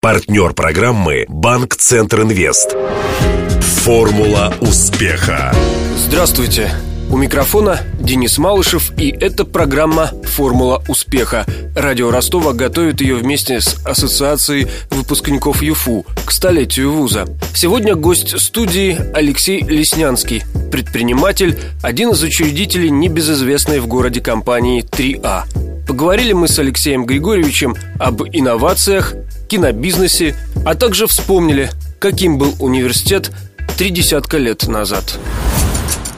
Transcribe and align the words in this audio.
Партнер 0.00 0.52
программы 0.52 1.24
«Банк 1.28 1.74
Центр 1.74 2.22
Инвест». 2.22 2.76
Формула 3.82 4.54
успеха. 4.60 5.52
Здравствуйте. 5.96 6.70
У 7.10 7.16
микрофона 7.16 7.80
Денис 7.98 8.38
Малышев, 8.38 8.92
и 8.96 9.10
это 9.10 9.44
программа 9.44 10.12
«Формула 10.22 10.84
успеха». 10.86 11.46
Радио 11.74 12.12
Ростова 12.12 12.52
готовит 12.52 13.00
ее 13.00 13.16
вместе 13.16 13.60
с 13.60 13.84
Ассоциацией 13.84 14.68
выпускников 14.90 15.62
ЮФУ 15.62 16.06
к 16.24 16.30
столетию 16.30 16.92
вуза. 16.92 17.24
Сегодня 17.52 17.96
гость 17.96 18.38
студии 18.40 18.96
Алексей 19.14 19.64
Леснянский, 19.64 20.44
предприниматель, 20.70 21.58
один 21.82 22.10
из 22.10 22.22
учредителей 22.22 22.90
небезызвестной 22.90 23.80
в 23.80 23.88
городе 23.88 24.20
компании 24.20 24.84
3А. 24.84 25.42
Поговорили 25.88 26.34
мы 26.34 26.48
с 26.48 26.58
Алексеем 26.58 27.06
Григорьевичем 27.06 27.74
об 27.98 28.22
инновациях, 28.22 29.14
кинобизнесе, 29.48 30.36
а 30.64 30.74
также 30.74 31.06
вспомнили, 31.06 31.70
каким 31.98 32.38
был 32.38 32.54
университет 32.60 33.32
три 33.76 33.90
десятка 33.90 34.38
лет 34.38 34.68
назад. 34.68 35.18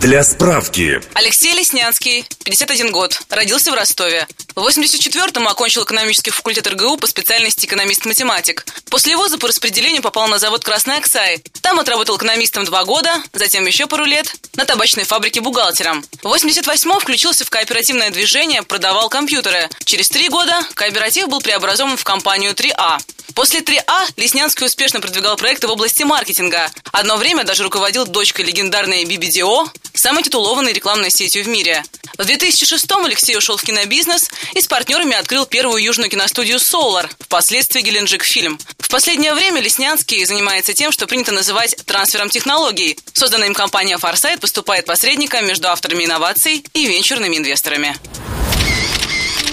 Для 0.01 0.25
справки. 0.25 0.99
Алексей 1.13 1.53
Леснянский, 1.53 2.25
51 2.45 2.91
год, 2.91 3.21
родился 3.29 3.71
в 3.71 3.75
Ростове. 3.75 4.27
В 4.55 4.67
84-м 4.67 5.47
окончил 5.47 5.85
экономический 5.85 6.31
факультет 6.31 6.67
РГУ 6.67 6.97
по 6.97 7.07
специальности 7.07 7.67
экономист-математик. 7.67 8.65
После 8.89 9.15
вуза 9.15 9.37
по 9.37 9.47
распределению 9.47 10.01
попал 10.01 10.27
на 10.29 10.39
завод 10.39 10.65
«Красный 10.65 10.97
Оксай». 10.97 11.43
Там 11.61 11.79
отработал 11.79 12.17
экономистом 12.17 12.65
два 12.65 12.85
года, 12.85 13.23
затем 13.35 13.67
еще 13.67 13.87
пару 13.87 14.07
лет 14.07 14.35
на 14.55 14.65
табачной 14.65 15.05
фабрике 15.05 15.43
бухгалтером. 15.43 16.03
В 16.23 16.35
88-м 16.35 16.99
включился 16.99 17.45
в 17.45 17.51
кооперативное 17.51 18.11
движение, 18.11 18.63
продавал 18.63 19.11
компьютеры. 19.11 19.69
Через 19.85 20.09
три 20.09 20.31
года 20.31 20.59
кооператив 20.75 21.29
был 21.29 21.43
преобразован 21.43 21.99
в 21.99 22.05
компанию 22.05 22.55
3А. 22.55 22.99
После 23.35 23.61
3А 23.61 24.09
Леснянский 24.17 24.67
успешно 24.67 25.01
продвигал 25.01 25.37
проекты 25.37 25.67
в 25.69 25.71
области 25.71 26.03
маркетинга. 26.03 26.71
Одно 26.91 27.17
время 27.17 27.45
даже 27.45 27.63
руководил 27.63 28.07
дочкой 28.07 28.45
легендарной 28.45 29.05
BBDO, 29.05 29.71
самой 29.99 30.23
титулованной 30.23 30.73
рекламной 30.73 31.11
сетью 31.11 31.45
в 31.45 31.49
мире. 31.49 31.83
В 32.19 32.23
2006-м 32.23 33.05
Алексей 33.05 33.37
ушел 33.37 33.57
в 33.57 33.63
кинобизнес 33.63 34.31
и 34.55 34.61
с 34.61 34.67
партнерами 34.67 35.17
открыл 35.17 35.47
первую 35.47 35.83
южную 35.83 36.11
киностудию 36.11 36.59
«Solar», 36.59 37.09
впоследствии 37.19 37.81
«Геленджик 37.81 38.23
Фильм». 38.23 38.59
В 38.79 38.89
последнее 38.89 39.35
время 39.35 39.61
Леснянский 39.61 40.25
занимается 40.25 40.75
тем, 40.75 40.93
что 40.93 41.07
принято 41.07 41.33
называть 41.33 41.77
трансфером 41.87 42.29
технологий. 42.29 42.99
Созданная 43.13 43.49
им 43.49 43.55
компания 43.55 43.97
«Форсайт» 43.99 44.43
выступает 44.43 44.85
посредником 44.85 45.47
между 45.47 45.69
авторами 45.69 46.05
инноваций 46.05 46.65
и 46.75 46.87
венчурными 46.87 47.37
инвесторами. 47.37 47.97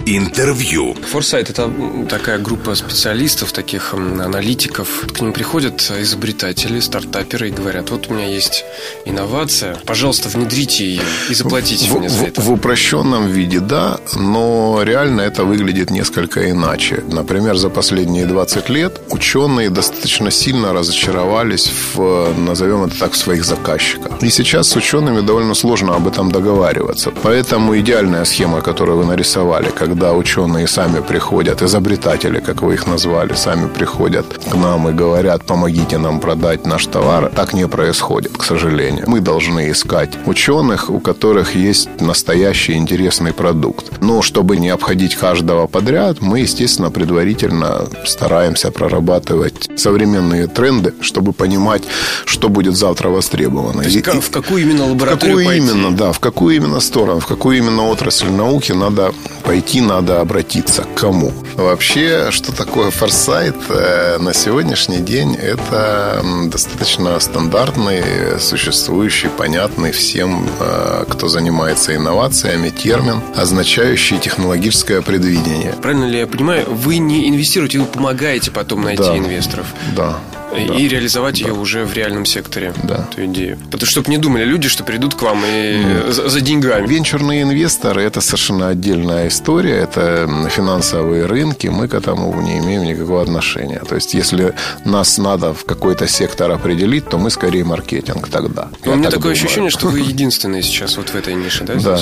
Интервью. 0.10 0.96
Форсайт– 1.12 1.50
это 1.50 1.70
такая 2.10 2.40
группа 2.40 2.76
специалистов, 2.76 3.52
таких 3.52 3.94
аналитиков. 3.94 5.06
К 5.14 5.20
ним 5.20 5.34
приходят 5.34 5.82
изобретатели, 6.00 6.80
стартаперы 6.80 7.50
и 7.50 7.52
говорят, 7.52 7.92
вот 7.92 8.08
у 8.10 8.14
меня 8.14 8.26
есть 8.26 8.64
инновация, 9.04 9.76
пожалуйста, 9.86 10.30
внедрите 10.30 10.86
ее 10.86 11.02
и 11.30 11.34
заплатите 11.34 11.90
в, 11.90 11.98
мне 11.98 12.08
за 12.08 12.28
это. 12.28 12.40
В, 12.40 12.46
в 12.46 12.52
упрощенном 12.54 13.28
виде, 13.28 13.60
да, 13.60 14.00
но 14.16 14.80
реально 14.82 15.20
это 15.20 15.44
выглядит 15.44 15.90
несколько 15.90 16.50
иначе. 16.50 17.04
Например, 17.12 17.58
за 17.58 17.70
последние 17.70 18.26
20 18.26 18.70
лет 18.70 19.02
ученые 19.10 19.70
достаточно 19.70 20.32
сильно 20.32 20.72
разочаровались 20.72 21.70
в, 21.94 22.34
назовем 22.38 22.86
это 22.86 22.98
так, 22.98 23.12
в 23.12 23.18
своих 23.18 23.44
заказчиках. 23.44 24.24
И 24.24 24.30
сейчас 24.30 24.70
с 24.70 24.76
учеными 24.78 25.20
довольно 25.20 25.54
сложно 25.54 25.96
об 25.96 26.08
этом 26.08 26.32
договариваться. 26.32 27.12
Поэтому 27.24 27.78
идеальная 27.78 28.24
схема, 28.24 28.62
которую 28.62 29.00
вы 29.00 29.06
нарисовали, 29.06 29.70
когда 29.70 29.97
когда 29.98 30.14
ученые 30.14 30.68
сами 30.68 31.02
приходят, 31.02 31.64
изобретатели, 31.64 32.40
как 32.40 32.62
вы 32.62 32.76
их 32.76 32.86
назвали, 32.86 33.34
сами 33.34 33.68
приходят 33.68 34.28
к 34.28 34.54
нам 34.54 34.88
и 34.90 34.94
говорят, 34.94 35.44
помогите 35.44 35.98
нам 35.98 36.20
продать 36.20 36.68
наш 36.68 36.86
товар, 36.86 37.32
так 37.36 37.54
не 37.54 37.68
происходит, 37.68 38.38
к 38.38 38.44
сожалению. 38.44 39.06
Мы 39.08 39.22
должны 39.22 39.72
искать 39.72 40.12
ученых, 40.28 40.92
у 40.92 41.00
которых 41.00 41.56
есть 41.56 41.90
настоящий 42.00 42.74
интересный 42.74 43.34
продукт. 43.34 43.86
Но 44.00 44.22
чтобы 44.22 44.58
не 44.58 44.70
обходить 44.70 45.16
каждого 45.16 45.66
подряд, 45.66 46.22
мы, 46.22 46.42
естественно, 46.42 46.92
предварительно 46.92 47.88
стараемся 48.06 48.70
прорабатывать 48.70 49.68
современные 49.78 50.46
тренды, 50.46 50.94
чтобы 51.02 51.34
понимать, 51.34 51.82
что 52.26 52.50
будет 52.50 52.76
завтра 52.76 53.10
востребовано. 53.10 53.82
То 53.82 53.90
есть, 53.90 54.08
и, 54.08 54.20
в 54.22 54.30
какую 54.30 54.62
именно 54.62 54.86
лабораторию 54.86 55.38
в 55.38 55.40
какую 55.40 55.46
пойти? 55.46 55.72
именно, 55.72 55.98
да, 55.98 56.12
в 56.12 56.20
какую 56.20 56.56
именно 56.56 56.80
сторону, 56.82 57.20
в 57.20 57.26
какую 57.26 57.58
именно 57.58 57.90
отрасль 57.90 58.30
науки 58.30 58.74
надо 58.74 59.12
пойти 59.44 59.82
надо 59.88 60.22
обратиться 60.22 60.84
к 60.84 60.94
кому? 60.96 61.32
Вообще, 61.56 62.28
что 62.32 62.52
такое 62.56 62.92
форсайт 62.92 63.56
э, 63.70 64.18
на 64.20 64.34
сегодняшний 64.34 65.00
день? 65.00 65.36
Это 65.36 66.22
достаточно 66.46 67.20
стандартный, 67.20 68.04
существующий, 68.40 69.30
понятный 69.30 69.92
всем, 69.92 70.48
э, 70.60 71.06
кто 71.10 71.28
занимается 71.28 71.96
инновациями, 71.96 72.70
термин, 72.70 73.22
означающий 73.36 74.20
технологическое 74.20 75.02
предвидение. 75.02 75.74
Правильно 75.82 76.06
ли 76.06 76.20
я 76.20 76.28
понимаю, 76.28 76.66
вы 76.70 76.98
не 76.98 77.30
инвестируете, 77.30 77.80
вы 77.80 77.86
помогаете 77.86 78.52
потом 78.52 78.84
найти 78.84 79.04
Да. 79.04 79.18
инвесторов? 79.18 79.68
Да. 79.96 80.18
И 80.56 80.88
реализовать 80.88 81.40
ее 81.42 81.54
уже 81.54 81.84
в 81.86 81.94
реальном 81.94 82.26
секторе, 82.26 82.74
Да. 82.84 83.08
эту 83.12 83.26
идею. 83.26 83.58
Потому 83.66 83.78
что, 83.82 83.86
чтобы 83.92 84.10
не 84.12 84.18
думали 84.18 84.44
люди, 84.46 84.68
что 84.70 84.84
придут 84.84 85.16
к 85.16 85.22
вам 85.22 85.44
и 85.46 86.12
за, 86.12 86.30
за 86.30 86.42
деньгами. 86.42 86.88
Венчурные 86.88 87.42
инвесторы– 87.44 88.02
это 88.04 88.22
совершенно 88.22 88.70
отдельная 88.70 89.28
история. 89.28 89.76
Это 89.78 90.28
финансовые 90.50 91.26
рынки. 91.26 91.68
Мы 91.68 91.88
к 91.88 91.94
этому 91.94 92.40
не 92.42 92.60
имеем 92.60 92.84
никакого 92.84 93.22
отношения. 93.22 93.82
То 93.88 93.96
есть, 93.96 94.14
если 94.14 94.54
нас 94.86 95.18
надо 95.18 95.54
в 95.54 95.66
какой-то 95.66 96.08
сектор 96.08 96.52
определить, 96.52 97.10
то 97.10 97.18
мы 97.18 97.30
скорее 97.30 97.64
маркетинг 97.64 98.30
тогда. 98.30 98.70
Но 98.86 98.92
Я 98.92 98.92
у 98.92 98.96
меня 98.96 99.10
так 99.10 99.20
такое 99.20 99.34
думаю. 99.36 99.46
ощущение, 99.46 99.70
что 99.70 99.88
вы 99.88 100.00
единственные 100.14 100.64
сейчас 100.64 100.98
вот 100.98 101.10
в 101.10 101.16
этой 101.16 101.34
нише, 101.36 101.64
да, 101.66 101.76
Да. 101.76 102.00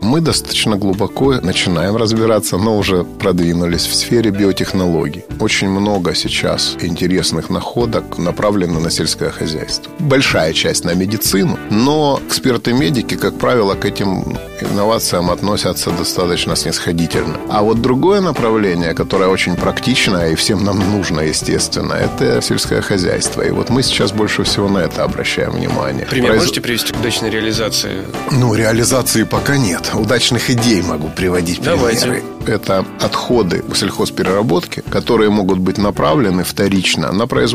Мы 0.00 0.20
достаточно 0.20 0.76
глубоко 0.76 1.34
начинаем 1.34 1.96
разбираться, 1.96 2.56
но 2.58 2.76
уже 2.78 3.04
продвинулись 3.04 3.86
в 3.86 3.94
сфере 3.94 4.30
биотехнологий. 4.30 5.24
Очень 5.40 5.68
много 5.68 6.14
сейчас 6.14 6.76
интересных 6.80 7.50
находок 7.56 8.18
направлено 8.18 8.80
на 8.80 8.90
сельское 8.90 9.30
хозяйство. 9.30 9.90
Большая 9.98 10.52
часть 10.52 10.84
на 10.84 10.94
медицину, 10.94 11.58
но 11.70 12.20
эксперты-медики, 12.28 13.16
как 13.16 13.38
правило, 13.38 13.74
к 13.74 13.84
этим 13.84 14.36
инновациям 14.60 15.30
относятся 15.30 15.90
достаточно 15.90 16.56
снисходительно. 16.56 17.36
А 17.48 17.62
вот 17.62 17.80
другое 17.80 18.20
направление, 18.20 18.94
которое 18.94 19.28
очень 19.30 19.56
практичное 19.56 20.32
и 20.32 20.34
всем 20.34 20.64
нам 20.64 20.78
нужно, 20.78 21.20
естественно, 21.20 21.94
это 21.94 22.42
сельское 22.42 22.82
хозяйство. 22.82 23.42
И 23.42 23.50
вот 23.50 23.70
мы 23.70 23.82
сейчас 23.82 24.12
больше 24.12 24.42
всего 24.44 24.68
на 24.68 24.78
это 24.78 25.04
обращаем 25.04 25.52
внимание. 25.52 26.06
Пример 26.06 26.32
Произ- 26.32 26.38
можете 26.40 26.60
привести 26.60 26.92
к 26.92 26.96
удачной 27.00 27.30
реализации? 27.30 28.02
ну, 28.30 28.54
реализации 28.54 29.24
пока 29.24 29.56
нет. 29.56 29.90
Удачных 29.94 30.50
идей 30.50 30.82
могу 30.82 31.08
приводить 31.08 31.62
Давайте. 31.62 32.00
примеры. 32.00 32.22
Это 32.46 32.84
отходы 33.00 33.64
сельхозпереработки, 33.74 34.82
которые 34.88 35.30
могут 35.30 35.58
быть 35.58 35.78
направлены 35.78 36.44
вторично 36.44 37.10
на 37.12 37.26
производство 37.26 37.45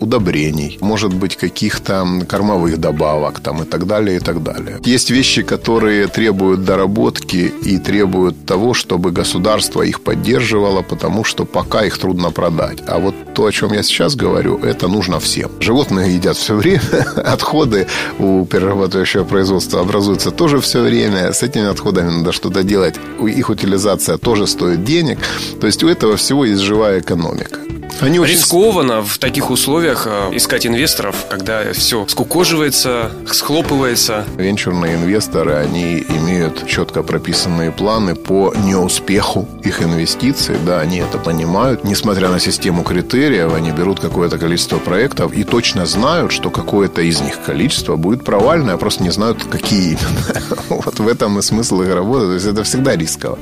удобрений, 0.00 0.78
может 0.80 1.14
быть, 1.14 1.36
каких-то 1.36 2.06
кормовых 2.28 2.78
добавок 2.78 3.40
там, 3.40 3.62
и 3.62 3.64
так 3.64 3.86
далее, 3.86 4.16
и 4.16 4.20
так 4.20 4.42
далее. 4.42 4.78
Есть 4.84 5.10
вещи, 5.10 5.42
которые 5.42 6.06
требуют 6.06 6.64
доработки 6.64 7.52
и 7.62 7.78
требуют 7.78 8.46
того, 8.46 8.74
чтобы 8.74 9.10
государство 9.10 9.82
их 9.82 10.00
поддерживало, 10.00 10.82
потому 10.82 11.24
что 11.24 11.44
пока 11.44 11.84
их 11.84 11.98
трудно 11.98 12.30
продать. 12.30 12.82
А 12.86 12.98
вот 12.98 13.14
то, 13.34 13.46
о 13.46 13.52
чем 13.52 13.72
я 13.72 13.82
сейчас 13.82 14.16
говорю, 14.16 14.58
это 14.58 14.88
нужно 14.88 15.20
всем. 15.20 15.50
Животные 15.60 16.14
едят 16.14 16.36
все 16.36 16.54
время, 16.54 16.80
отходы 17.16 17.86
у 18.18 18.44
перерабатывающего 18.46 19.24
производства 19.24 19.80
образуются 19.80 20.30
тоже 20.30 20.60
все 20.60 20.80
время. 20.80 21.32
С 21.32 21.42
этими 21.42 21.66
отходами 21.66 22.10
надо 22.10 22.32
что-то 22.32 22.62
делать. 22.62 22.94
Их 23.20 23.50
утилизация 23.50 24.18
тоже 24.18 24.46
стоит 24.46 24.84
денег. 24.84 25.18
То 25.60 25.66
есть 25.66 25.82
у 25.82 25.88
этого 25.88 26.16
всего 26.16 26.44
есть 26.44 26.62
живая 26.62 27.00
экономика. 27.00 27.58
Они 28.00 28.18
очень 28.18 28.34
Рискованно 28.34 29.02
в 29.02 29.18
таких 29.18 29.50
условиях 29.50 30.06
э, 30.06 30.30
искать 30.32 30.66
инвесторов, 30.66 31.16
когда 31.30 31.72
все 31.72 32.06
скукоживается, 32.06 33.10
схлопывается. 33.26 34.24
Венчурные 34.36 34.96
инвесторы, 34.96 35.54
они 35.54 35.98
имеют 36.00 36.66
четко 36.66 37.02
прописанные 37.02 37.72
планы 37.72 38.14
по 38.14 38.54
неуспеху 38.54 39.48
их 39.64 39.82
инвестиций. 39.82 40.56
Да, 40.64 40.80
они 40.80 40.98
это 40.98 41.18
понимают. 41.18 41.84
Несмотря 41.84 42.28
на 42.28 42.38
систему 42.38 42.82
критериев, 42.82 43.54
они 43.54 43.70
берут 43.70 43.98
какое-то 43.98 44.38
количество 44.38 44.78
проектов 44.78 45.32
и 45.32 45.44
точно 45.44 45.86
знают, 45.86 46.32
что 46.32 46.50
какое-то 46.50 47.00
из 47.00 47.20
них 47.20 47.42
количество 47.42 47.96
будет 47.96 48.24
провальное, 48.24 48.76
просто 48.76 49.02
не 49.04 49.10
знают, 49.10 49.42
какие 49.44 49.92
именно. 49.92 50.56
Вот 50.68 50.98
в 50.98 51.08
этом 51.08 51.38
и 51.38 51.42
смысл 51.42 51.80
их 51.82 51.94
работы. 51.94 52.26
То 52.26 52.34
есть 52.34 52.46
это 52.46 52.62
всегда 52.62 52.94
рисково. 52.96 53.38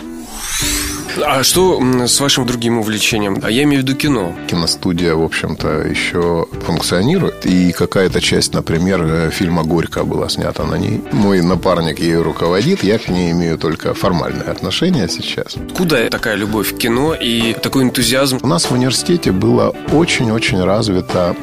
А 1.22 1.42
что 1.42 1.80
с 2.06 2.20
вашим 2.20 2.46
другим 2.46 2.78
увлечением? 2.78 3.38
А 3.42 3.50
я 3.50 3.62
имею 3.64 3.82
в 3.82 3.86
виду 3.86 3.96
кино. 3.96 4.34
Киностудия, 4.48 5.14
в 5.14 5.22
общем-то, 5.22 5.82
еще 5.82 6.46
функционирует. 6.66 7.46
И 7.46 7.72
какая-то 7.72 8.20
часть, 8.20 8.54
например, 8.54 9.02
э, 9.02 9.30
фильма 9.30 9.64
«Горько» 9.64 10.04
была 10.04 10.28
снята 10.28 10.64
на 10.64 10.76
ней. 10.76 11.02
Мой 11.12 11.42
напарник 11.42 12.00
ею 12.00 12.22
руководит. 12.22 12.82
Я 12.82 12.98
к 12.98 13.08
ней 13.08 13.32
имею 13.32 13.58
только 13.58 13.94
формальное 13.94 14.50
отношение 14.50 15.08
сейчас. 15.08 15.56
Куда 15.76 16.08
такая 16.08 16.34
любовь 16.34 16.74
к 16.74 16.78
кино 16.78 17.14
и 17.14 17.54
такой 17.54 17.84
энтузиазм? 17.84 18.38
У 18.42 18.46
нас 18.46 18.64
в 18.64 18.72
университете 18.72 19.32
было 19.32 19.74
очень-очень 19.92 20.62
развито 20.62 21.36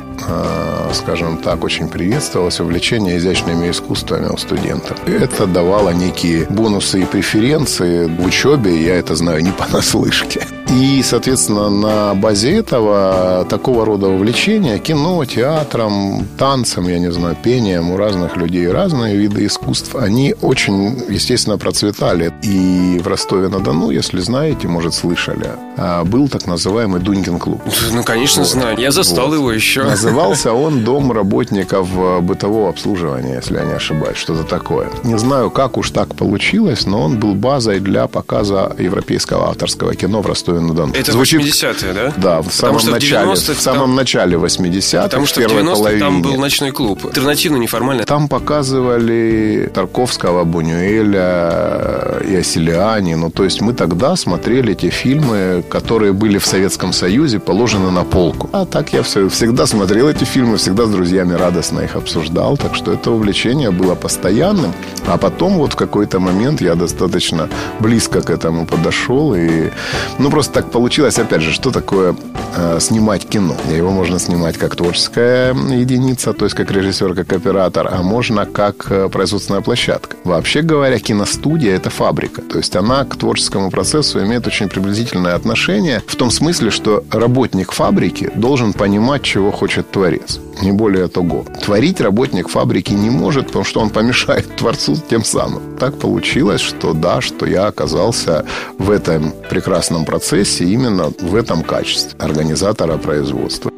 скажем 0.93 1.37
так, 1.37 1.63
очень 1.63 1.87
приветствовалось 1.87 2.59
увлечение 2.59 3.17
изящными 3.17 3.69
искусствами 3.69 4.27
у 4.27 4.37
студентов. 4.37 4.97
Это 5.07 5.47
давало 5.47 5.89
некие 5.91 6.45
бонусы 6.49 7.01
и 7.01 7.05
преференции 7.05 8.05
в 8.05 8.25
учебе, 8.25 8.83
я 8.83 8.95
это 8.95 9.15
знаю 9.15 9.43
не 9.43 9.51
понаслышке. 9.51 10.47
И, 10.71 11.03
соответственно, 11.03 11.69
на 11.69 12.13
базе 12.15 12.55
этого 12.55 13.45
такого 13.49 13.85
рода 13.85 14.07
увлечения 14.07 14.79
кино, 14.79 15.25
театром, 15.25 16.25
танцем, 16.37 16.87
я 16.87 16.97
не 16.97 17.11
знаю, 17.11 17.35
пением 17.43 17.91
у 17.91 17.97
разных 17.97 18.37
людей 18.37 18.71
разные 18.71 19.17
виды 19.17 19.45
искусств, 19.45 19.95
они 19.95 20.33
очень, 20.41 21.03
естественно, 21.09 21.57
процветали. 21.57 22.33
И 22.43 22.99
в 23.03 23.07
Ростове-на-Дону, 23.07 23.89
если 23.89 24.21
знаете, 24.21 24.69
может, 24.69 24.93
слышали, 24.93 25.49
а, 25.77 26.05
был 26.05 26.29
так 26.29 26.47
называемый 26.47 27.01
Дунькин 27.01 27.37
клуб. 27.37 27.61
Ну, 27.91 28.03
конечно, 28.03 28.43
вот. 28.43 28.51
знаю. 28.51 28.77
Я 28.77 28.91
застал 28.91 29.27
вот. 29.27 29.35
его 29.35 29.51
еще. 29.51 29.83
Назывался 29.83 30.53
он 30.53 30.85
Дом 30.85 31.11
работников 31.11 31.89
э, 31.95 32.19
бытового 32.21 32.69
обслуживания, 32.69 33.35
если 33.35 33.57
я 33.57 33.65
не 33.65 33.73
ошибаюсь, 33.73 34.17
что-то 34.17 34.43
такое. 34.43 34.87
Не 35.03 35.17
знаю, 35.17 35.51
как 35.51 35.77
уж 35.77 35.91
так 35.91 36.15
получилось, 36.15 36.85
но 36.85 37.01
он 37.01 37.19
был 37.19 37.35
базой 37.35 37.79
для 37.79 38.07
показа 38.07 38.73
европейского 38.77 39.49
авторского 39.49 39.95
кино 39.95 40.21
в 40.21 40.27
Ростове-на-Дону. 40.61 40.93
Это 40.93 41.11
Звучит... 41.11 41.41
80-е, 41.41 41.93
да? 41.93 42.13
Да, 42.17 42.41
в 42.41 42.55
Потому 42.55 42.79
самом 42.79 42.93
начале. 42.93 43.35
В, 43.35 43.37
в 43.37 43.61
самом 43.61 43.79
там... 43.79 43.95
начале 43.95 44.37
80-х, 44.37 45.03
Потому 45.03 45.25
что 45.25 45.41
в, 45.41 45.43
в 45.43 45.47
90-х 45.47 45.99
там 45.99 46.21
был 46.21 46.35
ночной 46.37 46.71
клуб. 46.71 47.05
Альтернативно, 47.05 47.57
неформально. 47.57 48.05
Там 48.05 48.27
показывали 48.27 49.69
Тарковского, 49.73 50.43
Бунюэля 50.43 52.21
и 52.27 52.35
Оселиани. 52.35 53.15
Ну, 53.15 53.29
то 53.29 53.43
есть 53.43 53.61
мы 53.61 53.73
тогда 53.73 54.15
смотрели 54.15 54.73
те 54.73 54.89
фильмы, 54.89 55.63
которые 55.69 56.13
были 56.13 56.37
в 56.37 56.45
Советском 56.45 56.93
Союзе, 56.93 57.39
положены 57.39 57.91
на 57.91 58.03
полку. 58.03 58.49
А 58.53 58.65
так 58.65 58.93
я 58.93 59.03
всегда 59.03 59.65
смотрел 59.65 59.81
смотрел 59.81 60.09
эти 60.09 60.25
фильмы, 60.25 60.57
всегда 60.57 60.85
с 60.85 60.89
друзьями 60.89 61.33
радостно 61.33 61.81
их 61.81 61.95
обсуждал. 61.95 62.57
Так 62.57 62.75
что 62.75 62.93
это 62.93 63.11
увлечение 63.11 63.71
было 63.71 63.95
постоянным. 63.95 64.73
А 65.07 65.17
потом 65.17 65.57
вот 65.57 65.73
в 65.73 65.75
какой-то 65.75 66.19
момент 66.19 66.61
я 66.61 66.75
достаточно 66.75 67.49
близко 67.79 68.21
к 68.21 68.29
этому 68.29 68.65
подошел. 68.65 69.35
И, 69.35 69.71
ну, 70.19 70.29
просто 70.29 70.50
так 70.51 70.71
получилось. 70.71 71.19
Опять 71.19 71.41
же, 71.41 71.51
что 71.51 71.71
такое 71.71 72.15
э, 72.55 72.79
снимать 72.79 73.27
кино? 73.27 73.55
Его 73.69 73.91
можно 73.91 74.19
снимать 74.19 74.57
как 74.57 74.75
творческая 74.75 75.53
единица, 75.53 76.33
то 76.33 76.45
есть 76.45 76.55
как 76.55 76.71
режиссер, 76.71 77.13
как 77.13 77.33
оператор, 77.33 77.87
а 77.91 78.01
можно 78.01 78.45
как 78.45 78.91
э, 78.91 79.09
производственная 79.09 79.61
площадка. 79.61 80.15
Вообще 80.23 80.61
говоря, 80.61 80.99
киностудия– 80.99 81.75
это 81.77 81.89
фабрика. 81.89 82.41
То 82.41 82.57
есть 82.57 82.75
она 82.75 83.05
к 83.05 83.15
творческому 83.15 83.69
процессу 83.69 84.19
имеет 84.23 84.47
очень 84.47 84.67
приблизительное 84.67 85.35
отношение 85.35 86.01
в 86.07 86.15
том 86.15 86.31
смысле, 86.31 86.71
что 86.71 87.03
работник 87.11 87.71
фабрики 87.71 88.31
должен 88.35 88.73
понимать, 88.73 89.23
чего 89.23 89.51
хочет 89.51 89.91
творец. 89.91 90.39
Не 90.61 90.71
более 90.71 91.07
того. 91.07 91.45
Творить 91.63 92.01
работник 92.01 92.49
фабрики 92.49 92.93
не 92.93 93.09
может, 93.09 93.47
потому 93.47 93.65
что 93.65 93.79
он 93.79 93.89
помешает 93.89 94.55
творцу 94.57 94.97
тем 95.09 95.23
самым. 95.23 95.77
Так 95.77 95.97
получилось, 95.97 96.61
что 96.61 96.93
да, 96.93 97.21
что 97.21 97.45
я 97.45 97.67
оказался 97.67 98.45
в 98.77 98.91
этом 98.91 99.33
прекрасном 99.49 100.05
процессе 100.05 100.30
именно 100.37 101.11
в 101.19 101.35
этом 101.35 101.63
качестве 101.63 102.17
организатора 102.19 102.97
производства. 102.97 103.71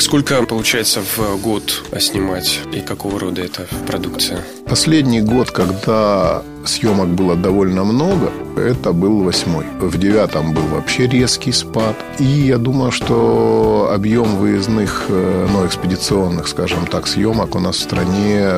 Сколько 0.00 0.42
получается 0.46 1.00
в 1.02 1.40
год 1.42 1.84
снимать 2.00 2.60
и 2.72 2.80
какого 2.80 3.20
рода 3.20 3.42
это 3.42 3.66
продукция? 3.86 4.40
Последний 4.66 5.20
год, 5.20 5.50
когда 5.50 6.42
съемок 6.64 7.08
было 7.08 7.36
довольно 7.36 7.84
много, 7.84 8.32
это 8.56 8.92
был 8.92 9.22
восьмой. 9.22 9.66
В 9.78 9.98
девятом 9.98 10.54
был 10.54 10.62
вообще 10.62 11.06
резкий 11.06 11.52
спад. 11.52 11.96
И 12.18 12.24
я 12.24 12.56
думаю, 12.56 12.92
что 12.92 13.90
объем 13.92 14.36
выездных, 14.36 15.04
э, 15.10 15.46
ну, 15.52 15.66
экспедиционных, 15.66 16.48
скажем 16.48 16.86
так, 16.86 17.06
съемок 17.06 17.54
у 17.54 17.60
нас 17.60 17.76
в 17.76 17.82
стране 17.82 18.54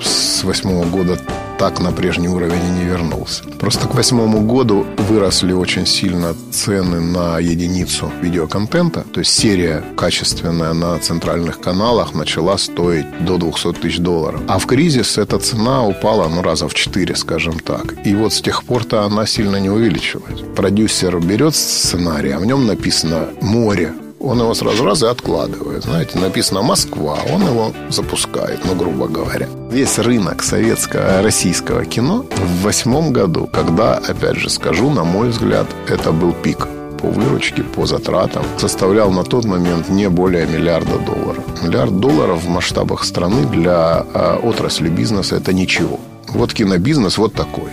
с 0.00 0.42
восьмого 0.42 0.86
года 0.86 1.18
так 1.58 1.80
на 1.80 1.92
прежний 1.92 2.28
уровень 2.28 2.64
и 2.64 2.70
не 2.70 2.84
вернулся. 2.84 3.42
Просто 3.58 3.88
к 3.88 3.94
восьмому 3.94 4.40
году 4.40 4.86
выросли 4.96 5.52
очень 5.52 5.86
сильно 5.86 6.34
цены 6.52 7.00
на 7.00 7.38
единицу 7.40 8.10
видеоконтента. 8.22 9.04
То 9.12 9.20
есть 9.20 9.32
серия 9.32 9.84
качественная 9.96 10.72
на 10.72 10.98
центральных 10.98 11.60
каналах 11.60 12.14
начала 12.14 12.56
стоить 12.58 13.06
до 13.24 13.38
200 13.38 13.72
тысяч 13.74 13.98
долларов. 13.98 14.40
А 14.46 14.58
в 14.58 14.66
кризис 14.66 15.18
эта 15.18 15.38
цена 15.38 15.84
упала 15.84 16.28
ну, 16.28 16.42
раза 16.42 16.68
в 16.68 16.74
4, 16.74 17.16
скажем 17.16 17.58
так. 17.58 17.94
И 18.06 18.14
вот 18.14 18.32
с 18.32 18.40
тех 18.40 18.62
пор-то 18.64 19.02
она 19.02 19.26
сильно 19.26 19.56
не 19.56 19.70
увеличивается. 19.70 20.44
Продюсер 20.56 21.18
берет 21.18 21.54
сценарий, 21.56 22.30
а 22.30 22.38
в 22.38 22.46
нем 22.46 22.66
написано 22.66 23.28
«море», 23.40 23.92
он 24.20 24.40
его 24.40 24.54
сразу 24.54 24.84
раз 24.84 25.02
и 25.02 25.06
откладывает. 25.06 25.84
Знаете, 25.84 26.18
написано 26.18 26.62
«Москва», 26.62 27.18
он 27.32 27.42
его 27.42 27.72
запускает, 27.88 28.60
ну, 28.64 28.74
грубо 28.74 29.08
говоря. 29.08 29.48
Весь 29.70 29.98
рынок 29.98 30.42
советского, 30.42 31.22
российского 31.22 31.84
кино 31.84 32.26
в 32.36 32.62
восьмом 32.62 33.12
году, 33.12 33.48
когда, 33.52 33.96
опять 33.96 34.36
же 34.36 34.50
скажу, 34.50 34.90
на 34.90 35.04
мой 35.04 35.28
взгляд, 35.28 35.66
это 35.88 36.12
был 36.12 36.32
пик 36.32 36.66
по 37.00 37.08
выручке, 37.08 37.62
по 37.62 37.86
затратам, 37.86 38.42
составлял 38.58 39.12
на 39.12 39.22
тот 39.22 39.44
момент 39.44 39.88
не 39.88 40.08
более 40.08 40.46
миллиарда 40.46 40.98
долларов. 40.98 41.44
Миллиард 41.62 42.00
долларов 42.00 42.42
в 42.42 42.48
масштабах 42.48 43.04
страны 43.04 43.46
для 43.46 44.04
э, 44.12 44.38
отрасли 44.42 44.88
бизнеса– 44.88 45.36
это 45.40 45.52
ничего. 45.52 46.00
Вот 46.28 46.52
кинобизнес 46.52 47.16
вот 47.18 47.34
такой 47.34 47.70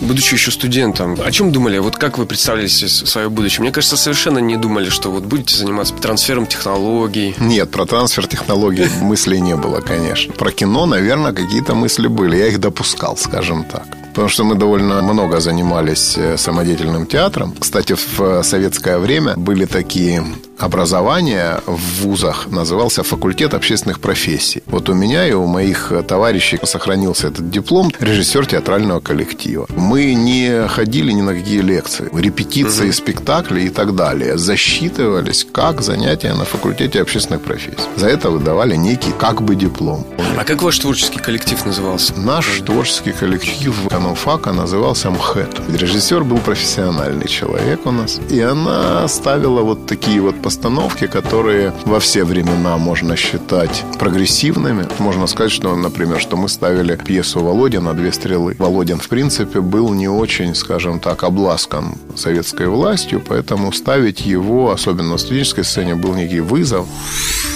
будучи 0.00 0.34
еще 0.34 0.50
студентом, 0.50 1.16
о 1.22 1.30
чем 1.30 1.52
думали? 1.52 1.78
Вот 1.78 1.96
как 1.96 2.18
вы 2.18 2.26
представляли 2.26 2.68
свое 2.68 3.28
будущее? 3.28 3.62
Мне 3.62 3.72
кажется, 3.72 3.96
совершенно 3.96 4.38
не 4.38 4.56
думали, 4.56 4.88
что 4.88 5.10
вот 5.10 5.24
будете 5.24 5.56
заниматься 5.56 5.94
трансфером 5.94 6.46
технологий. 6.46 7.34
Нет, 7.38 7.70
про 7.70 7.86
трансфер 7.86 8.26
технологий 8.26 8.86
мыслей 9.00 9.40
не 9.40 9.56
было, 9.56 9.80
конечно. 9.80 10.32
Про 10.32 10.50
кино, 10.52 10.86
наверное, 10.86 11.32
какие-то 11.32 11.74
мысли 11.74 12.08
были. 12.08 12.36
Я 12.36 12.48
их 12.48 12.60
допускал, 12.60 13.16
скажем 13.16 13.64
так. 13.64 13.84
Потому 14.10 14.28
что 14.28 14.44
мы 14.44 14.54
довольно 14.56 15.02
много 15.02 15.40
занимались 15.40 16.14
э, 16.16 16.36
самодеятельным 16.36 17.06
театром. 17.06 17.54
Кстати, 17.58 17.94
в 17.94 18.20
э, 18.20 18.42
советское 18.42 18.98
время 18.98 19.34
были 19.36 19.66
такие 19.66 20.24
образования 20.62 21.60
в 21.66 22.02
вузах 22.02 22.48
назывался 22.50 23.02
факультет 23.02 23.54
общественных 23.54 24.00
профессий. 24.00 24.62
Вот 24.66 24.88
у 24.88 24.94
меня 24.94 25.26
и 25.26 25.32
у 25.32 25.46
моих 25.46 25.92
товарищей 26.06 26.58
сохранился 26.62 27.28
этот 27.28 27.50
диплом 27.50 27.90
режиссер 28.00 28.46
театрального 28.46 29.00
коллектива. 29.00 29.66
Мы 29.76 30.14
не 30.14 30.68
ходили 30.68 31.12
ни 31.12 31.22
на 31.22 31.34
какие 31.34 31.60
лекции, 31.60 32.08
репетиции, 32.12 32.86
угу. 32.86 32.92
спектакли 32.92 33.62
и 33.62 33.68
так 33.68 33.94
далее. 33.94 34.38
Засчитывались 34.38 35.46
как 35.52 35.80
занятия 35.82 36.34
на 36.34 36.44
факультете 36.44 37.00
общественных 37.00 37.42
профессий. 37.42 37.88
За 37.96 38.08
это 38.08 38.30
выдавали 38.30 38.76
некий 38.76 39.12
как 39.18 39.42
бы 39.42 39.54
диплом. 39.54 40.06
А 40.38 40.44
как 40.44 40.62
ваш 40.62 40.78
творческий 40.78 41.18
коллектив 41.18 41.64
назывался? 41.66 42.14
Наш 42.16 42.60
творческий 42.64 43.12
коллектив 43.12 43.74
экономфака 43.86 44.52
назывался 44.52 45.10
МХЭТ. 45.10 45.60
Режиссер 45.68 46.24
был 46.24 46.38
профессиональный 46.38 47.28
человек 47.28 47.86
у 47.86 47.90
нас. 47.90 48.20
И 48.30 48.40
она 48.40 49.06
ставила 49.08 49.62
вот 49.62 49.86
такие 49.86 50.20
вот 50.20 50.40
постановки, 50.50 51.06
которые 51.06 51.72
во 51.84 52.00
все 52.00 52.24
времена 52.24 52.76
можно 52.76 53.14
считать 53.14 53.84
прогрессивными. 54.00 54.84
Можно 54.98 55.28
сказать, 55.28 55.52
что, 55.52 55.76
например, 55.76 56.18
что 56.18 56.36
мы 56.36 56.48
ставили 56.48 56.96
пьесу 56.96 57.38
Володя 57.38 57.80
на 57.80 57.94
две 57.94 58.10
стрелы. 58.10 58.56
Володин, 58.58 58.98
в 58.98 59.08
принципе, 59.08 59.60
был 59.60 59.94
не 59.94 60.08
очень, 60.08 60.56
скажем 60.56 60.98
так, 60.98 61.22
обласкан 61.22 61.94
советской 62.16 62.66
властью, 62.66 63.22
поэтому 63.24 63.72
ставить 63.72 64.26
его, 64.26 64.72
особенно 64.72 65.10
на 65.10 65.18
студенческой 65.18 65.62
сцене, 65.62 65.94
был 65.94 66.14
некий 66.14 66.40
вызов. 66.40 66.84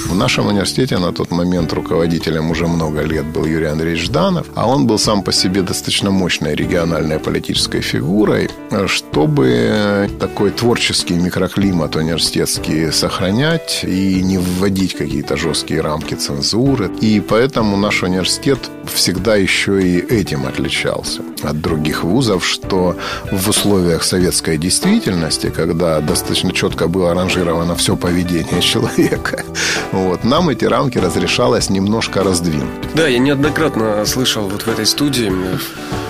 В 0.07 0.15
нашем 0.15 0.47
университете 0.47 0.99
на 0.99 1.13
тот 1.13 1.31
момент 1.33 1.73
руководителем 1.73 2.51
уже 2.51 2.69
много 2.69 3.01
лет 3.01 3.25
был 3.25 3.45
Юрий 3.47 3.67
Андреевич 3.67 4.05
Жданов, 4.05 4.47
а 4.55 4.69
он 4.69 4.87
был 4.87 4.99
сам 4.99 5.23
по 5.23 5.33
себе 5.33 5.63
достаточно 5.63 6.11
мощной 6.11 6.55
региональной 6.55 7.19
политической 7.19 7.81
фигурой, 7.81 8.51
чтобы 8.87 10.09
такой 10.21 10.51
творческий 10.51 11.15
микроклимат 11.15 11.97
университетский 11.97 12.84
сохранять 12.91 13.85
и 13.85 14.23
не 14.23 14.39
вводить 14.39 14.95
какие-то 14.95 15.37
жесткие 15.37 15.81
рамки 15.81 16.15
цензуры. 16.15 16.91
И 17.01 17.21
поэтому 17.21 17.77
наш 17.77 18.03
университет 18.03 18.59
всегда 18.93 19.37
еще 19.37 19.83
и 19.83 19.99
этим 19.99 20.47
отличался 20.47 21.23
от 21.43 21.61
других 21.61 22.05
вузов, 22.05 22.47
что 22.47 22.97
в 23.31 23.49
условиях 23.49 24.03
советской 24.03 24.57
действительности, 24.57 25.51
когда 25.55 26.01
достаточно 26.01 26.53
четко 26.53 26.89
было 26.89 27.15
ранжировано 27.15 27.75
все 27.77 27.97
поведение 27.97 28.61
человека, 28.61 29.45
вот, 29.93 30.25
нам 30.25 30.49
эти 30.49 30.65
рамки 30.65 30.99
разрешалось 30.99 31.71
немножко 31.71 32.23
раздвинуть. 32.23 32.95
Да, 32.95 33.09
я 33.09 33.19
неоднократно 33.19 34.05
слышал 34.07 34.49
вот 34.49 34.63
в 34.63 34.69
этой 34.69 34.87
студии 34.87 35.33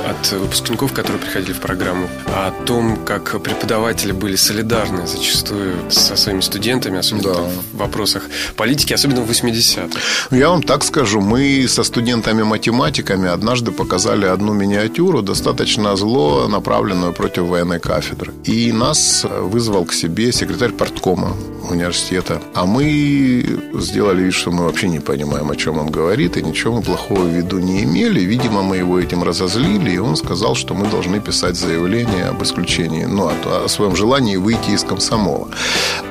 от 0.09 0.33
выпускников, 0.33 0.93
которые 0.93 1.21
приходили 1.21 1.53
в 1.53 1.61
программу, 1.61 2.09
о 2.27 2.51
том, 2.65 2.97
как 3.05 3.41
преподаватели 3.43 4.13
были 4.13 4.37
солидарны 4.37 5.07
зачастую 5.07 5.91
со 5.91 6.17
своими 6.17 6.41
студентами, 6.41 6.64
особенно 6.73 7.23
да. 7.23 7.41
в 7.73 7.79
вопросах 7.79 8.23
политики, 8.57 8.93
особенно 8.95 9.23
в 9.23 9.31
80-х. 9.31 9.99
Я 10.31 10.49
вам 10.49 10.63
так 10.63 10.85
скажу, 10.85 11.21
мы 11.21 11.67
со 11.69 11.85
студентами-математиками 11.85 13.29
однажды 13.29 13.71
показали 13.71 14.27
одну 14.27 14.53
миниатюру, 14.53 15.23
достаточно 15.23 15.97
зло, 15.97 16.49
направленную 16.49 17.13
против 17.13 17.45
военной 17.45 17.81
кафедры. 17.81 18.33
И 18.45 18.73
нас 18.73 19.25
вызвал 19.25 19.85
к 19.85 19.93
себе 19.93 20.33
секретарь 20.33 20.73
порткома 20.73 21.37
университета. 21.71 22.41
А 22.55 22.67
мы 22.67 23.61
сделали 23.75 24.23
вид, 24.23 24.35
что 24.35 24.51
мы 24.51 24.65
вообще 24.65 24.89
не 24.89 25.01
понимаем, 25.01 25.51
о 25.51 25.57
чем 25.57 25.79
он 25.79 25.91
говорит, 25.91 26.37
и 26.37 26.43
ничего 26.43 26.77
мы 26.77 26.83
плохого 26.83 27.23
в 27.23 27.29
виду 27.29 27.59
не 27.59 27.85
имели. 27.85 28.21
Видимо, 28.21 28.63
мы 28.63 28.77
его 28.77 29.01
этим 29.01 29.23
разозлили, 29.23 29.93
и 29.93 29.99
он 29.99 30.17
сказал, 30.17 30.55
что 30.55 30.75
мы 30.75 30.87
должны 30.89 31.21
писать 31.21 31.57
заявление 31.57 32.27
об 32.27 32.43
исключении, 32.43 33.05
ну, 33.05 33.29
о, 33.29 33.65
о 33.65 33.69
своем 33.69 33.97
желании 33.97 34.37
выйти 34.37 34.71
из 34.71 34.85
комсомола. 34.85 35.49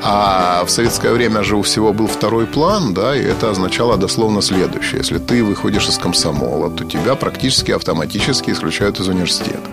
А 0.02 0.33
в 0.66 0.70
советское 0.70 1.12
время 1.12 1.44
же 1.44 1.56
у 1.56 1.62
всего 1.62 1.94
был 1.94 2.08
второй 2.08 2.46
план, 2.46 2.94
да, 2.94 3.16
и 3.16 3.22
это 3.22 3.50
означало 3.50 3.98
дословно 3.98 4.42
следующее. 4.42 5.00
Если 5.00 5.18
ты 5.18 5.44
выходишь 5.44 5.90
из 5.90 5.98
комсомола, 5.98 6.70
то 6.70 6.84
тебя 6.84 7.16
практически 7.16 7.72
автоматически 7.72 8.52
исключают 8.52 9.00
из 9.00 9.08
университета. 9.08 9.73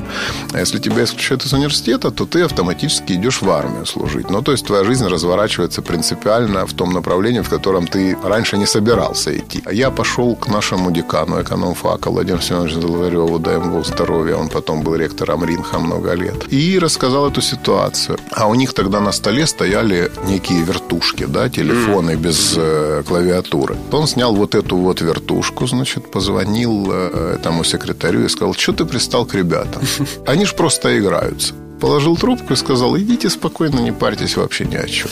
А 0.52 0.58
если 0.58 0.78
тебя 0.78 1.04
исключают 1.04 1.44
из 1.44 1.52
университета, 1.52 2.10
то 2.10 2.26
ты 2.26 2.42
автоматически 2.42 3.14
идешь 3.14 3.42
в 3.42 3.50
армию 3.50 3.86
служить. 3.86 4.30
Ну, 4.30 4.42
то 4.42 4.52
есть 4.52 4.66
твоя 4.66 4.84
жизнь 4.84 5.06
разворачивается 5.06 5.82
принципиально 5.82 6.66
в 6.66 6.72
том 6.72 6.92
направлении, 6.92 7.40
в 7.40 7.48
котором 7.48 7.86
ты 7.86 8.16
раньше 8.22 8.58
не 8.58 8.66
собирался 8.66 9.36
идти. 9.36 9.62
А 9.64 9.72
я 9.72 9.90
пошел 9.90 10.36
к 10.36 10.48
нашему 10.48 10.90
декану 10.90 11.40
экономфака 11.42 12.10
Владимиру 12.10 12.42
Семеновичу 12.42 12.80
Долвареву, 12.80 13.38
дай 13.38 13.54
ему 13.54 13.84
здоровья, 13.84 14.36
он 14.36 14.48
потом 14.48 14.82
был 14.82 14.96
ректором 14.96 15.44
РИНХа 15.44 15.78
много 15.78 16.14
лет, 16.14 16.52
и 16.52 16.78
рассказал 16.78 17.30
эту 17.30 17.40
ситуацию. 17.40 18.18
А 18.32 18.46
у 18.46 18.54
них 18.54 18.72
тогда 18.72 19.00
на 19.00 19.12
столе 19.12 19.46
стояли 19.46 20.10
некие 20.26 20.62
вертушки, 20.62 21.26
да, 21.26 21.48
телефоны 21.48 22.16
без 22.16 22.54
э, 22.56 23.02
клавиатуры. 23.06 23.76
Он 23.92 24.06
снял 24.06 24.34
вот 24.34 24.54
эту 24.54 24.76
вот 24.76 25.00
вертушку, 25.00 25.66
значит, 25.66 26.10
позвонил 26.10 26.88
э, 26.90 27.36
этому 27.38 27.64
секретарю 27.64 28.24
и 28.24 28.28
сказал, 28.28 28.54
что 28.54 28.72
ты 28.72 28.84
пристал 28.84 29.26
к 29.26 29.34
ребятам? 29.34 29.82
Они 30.26 30.44
же 30.44 30.54
просто 30.54 30.98
играются. 30.98 31.54
Положил 31.80 32.16
трубку 32.16 32.52
и 32.52 32.56
сказал, 32.56 32.96
идите 32.98 33.30
спокойно, 33.30 33.80
не 33.80 33.92
парьтесь 33.92 34.36
вообще 34.36 34.66
ни 34.66 34.76
о 34.76 34.86
чем. 34.86 35.08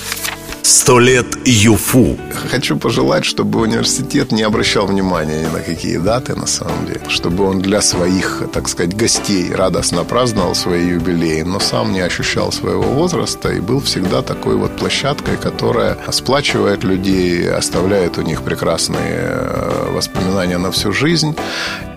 Сто 0.62 0.98
лет 0.98 1.26
ЮФУ. 1.46 2.18
Хочу 2.50 2.76
пожелать, 2.76 3.24
чтобы 3.24 3.60
университет 3.60 4.32
не 4.32 4.42
обращал 4.42 4.86
внимания 4.86 5.40
ни 5.40 5.46
на 5.46 5.60
какие 5.60 5.96
даты, 5.96 6.34
на 6.34 6.46
самом 6.46 6.84
деле. 6.84 7.00
Чтобы 7.08 7.44
он 7.44 7.60
для 7.60 7.80
своих, 7.80 8.42
так 8.52 8.68
сказать, 8.68 8.94
гостей 8.94 9.50
радостно 9.50 10.04
праздновал 10.04 10.54
свои 10.54 10.86
юбилеи, 10.86 11.40
но 11.40 11.58
сам 11.58 11.92
не 11.92 12.00
ощущал 12.00 12.52
своего 12.52 12.82
возраста 12.82 13.50
и 13.50 13.60
был 13.60 13.80
всегда 13.80 14.20
такой 14.20 14.56
вот 14.56 14.76
площадкой, 14.76 15.38
которая 15.38 15.96
сплачивает 16.10 16.84
людей, 16.84 17.50
оставляет 17.50 18.18
у 18.18 18.22
них 18.22 18.42
прекрасные 18.42 19.20
э, 19.20 19.90
воспоминания 19.92 20.58
на 20.58 20.70
всю 20.70 20.92
жизнь 20.92 21.34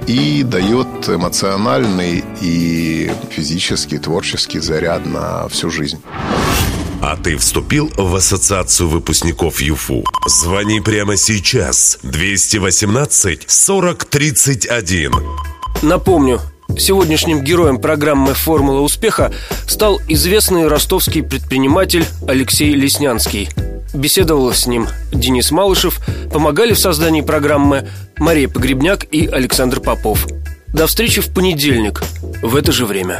и 0.08 0.44
дает 0.44 1.08
эмоциональный 1.08 2.24
и 2.42 3.12
физический, 3.30 3.98
творческий 3.98 4.60
заряд 4.60 5.06
на 5.06 5.48
всю 5.50 5.70
жизнь. 5.70 6.02
А 7.02 7.18
ты 7.18 7.36
вступил 7.36 7.92
в 7.98 8.16
ассоциацию 8.16 8.88
выпускников 8.88 9.60
ЮФУ? 9.60 10.04
Звони 10.28 10.80
прямо 10.82 11.18
сейчас. 11.18 11.98
218 12.04 13.50
40 13.50 14.06
31. 14.06 15.14
Напомню, 15.82 16.40
сегодняшним 16.78 17.42
героем 17.42 17.80
программы 17.80 18.36
«Формула 18.36 18.82
успеха» 18.82 19.34
стал 19.68 20.00
известный 20.08 20.68
ростовский 20.68 21.24
предприниматель 21.24 22.06
Алексей 22.28 22.74
Леснянский. 22.76 23.50
Беседовал 23.94 24.54
с 24.54 24.68
ним 24.68 24.88
Денис 25.12 25.52
Малышев, 25.52 26.00
помогали 26.32 26.74
в 26.74 26.80
создании 26.80 27.22
программы 27.22 27.88
Мария 28.18 28.48
Погребняк 28.48 29.06
и 29.12 29.28
Александр 29.28 29.82
Попов. 29.82 30.28
До 30.74 30.88
встречи 30.88 31.20
в 31.20 31.34
понедельник 31.34 32.02
в 32.42 32.56
это 32.56 32.72
же 32.72 32.86
время. 32.86 33.20